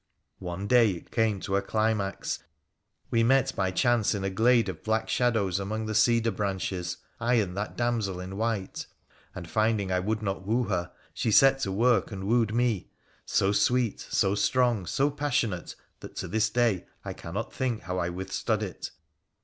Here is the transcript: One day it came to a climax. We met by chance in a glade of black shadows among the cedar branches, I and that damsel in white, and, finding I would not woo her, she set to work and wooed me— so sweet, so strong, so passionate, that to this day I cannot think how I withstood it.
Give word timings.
One 0.39 0.65
day 0.65 0.89
it 0.93 1.11
came 1.11 1.39
to 1.41 1.57
a 1.57 1.61
climax. 1.61 2.39
We 3.11 3.21
met 3.21 3.55
by 3.55 3.69
chance 3.69 4.15
in 4.15 4.23
a 4.23 4.31
glade 4.31 4.67
of 4.67 4.81
black 4.83 5.07
shadows 5.09 5.59
among 5.59 5.85
the 5.85 5.93
cedar 5.93 6.31
branches, 6.31 6.97
I 7.19 7.35
and 7.35 7.55
that 7.55 7.77
damsel 7.77 8.19
in 8.19 8.35
white, 8.35 8.87
and, 9.35 9.47
finding 9.47 9.91
I 9.91 9.99
would 9.99 10.23
not 10.23 10.43
woo 10.43 10.63
her, 10.63 10.91
she 11.13 11.29
set 11.29 11.59
to 11.59 11.71
work 11.71 12.11
and 12.11 12.23
wooed 12.23 12.51
me— 12.51 12.89
so 13.27 13.51
sweet, 13.51 13.99
so 13.99 14.33
strong, 14.33 14.87
so 14.87 15.11
passionate, 15.11 15.75
that 15.99 16.15
to 16.15 16.27
this 16.27 16.49
day 16.49 16.87
I 17.05 17.13
cannot 17.13 17.53
think 17.53 17.83
how 17.83 17.99
I 17.99 18.09
withstood 18.09 18.63
it. 18.63 18.89